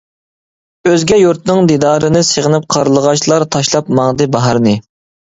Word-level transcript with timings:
ئۆزگە 0.91 1.17
يۇرتنىڭ 1.17 1.67
دىدارىنى 1.71 2.23
سېغىنىپ 2.29 2.65
قارلىغاچلار 2.77 3.45
تاشلاپ 3.57 3.91
ماڭدى 4.01 4.27
باھارنى. 4.37 4.73